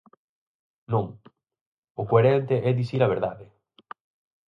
[0.91, 1.05] Non,
[2.01, 3.45] o coherente é dicir a verdade.